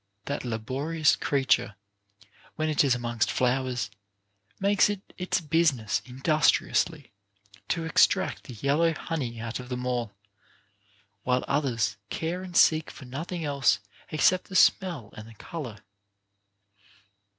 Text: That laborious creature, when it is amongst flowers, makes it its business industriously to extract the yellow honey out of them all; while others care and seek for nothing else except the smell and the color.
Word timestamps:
That 0.25 0.43
laborious 0.43 1.15
creature, 1.15 1.75
when 2.55 2.69
it 2.69 2.83
is 2.83 2.95
amongst 2.95 3.29
flowers, 3.29 3.91
makes 4.59 4.89
it 4.89 5.13
its 5.15 5.39
business 5.39 6.01
industriously 6.05 7.11
to 7.67 7.85
extract 7.85 8.45
the 8.45 8.55
yellow 8.55 8.95
honey 8.95 9.39
out 9.39 9.59
of 9.59 9.69
them 9.69 9.85
all; 9.85 10.11
while 11.21 11.45
others 11.47 11.97
care 12.09 12.41
and 12.41 12.57
seek 12.57 12.89
for 12.89 13.05
nothing 13.05 13.45
else 13.45 13.77
except 14.09 14.45
the 14.45 14.55
smell 14.55 15.13
and 15.15 15.27
the 15.27 15.35
color. 15.35 15.83